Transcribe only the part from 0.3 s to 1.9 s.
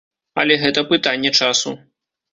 Але гэта пытанне часу.